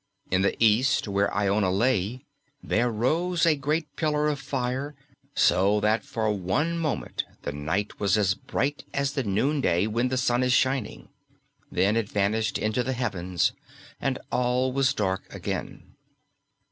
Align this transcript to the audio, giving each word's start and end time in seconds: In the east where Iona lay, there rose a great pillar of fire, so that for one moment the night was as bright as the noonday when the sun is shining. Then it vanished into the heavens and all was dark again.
In 0.31 0.41
the 0.41 0.55
east 0.57 1.07
where 1.07 1.31
Iona 1.31 1.69
lay, 1.69 2.25
there 2.63 2.89
rose 2.89 3.45
a 3.45 3.55
great 3.55 3.95
pillar 3.95 4.29
of 4.29 4.39
fire, 4.39 4.95
so 5.35 5.79
that 5.79 6.03
for 6.03 6.31
one 6.31 6.75
moment 6.79 7.23
the 7.43 7.51
night 7.51 7.99
was 7.99 8.17
as 8.17 8.33
bright 8.33 8.83
as 8.95 9.13
the 9.13 9.21
noonday 9.23 9.85
when 9.85 10.07
the 10.07 10.17
sun 10.17 10.41
is 10.41 10.53
shining. 10.53 11.09
Then 11.71 11.95
it 11.95 12.09
vanished 12.09 12.57
into 12.57 12.81
the 12.81 12.93
heavens 12.93 13.51
and 13.99 14.17
all 14.31 14.73
was 14.73 14.95
dark 14.95 15.31
again. 15.31 15.93